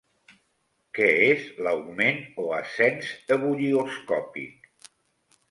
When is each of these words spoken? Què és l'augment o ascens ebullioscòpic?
Què 0.99 1.09
és 1.25 1.43
l'augment 1.67 2.17
o 2.45 2.47
ascens 2.61 3.13
ebullioscòpic? 3.37 4.73